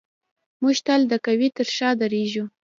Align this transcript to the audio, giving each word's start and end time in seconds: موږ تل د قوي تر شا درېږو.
موږ 0.61 0.75
تل 0.85 1.01
د 1.11 1.13
قوي 1.25 1.49
تر 1.57 1.67
شا 1.77 1.89
درېږو. 2.01 2.45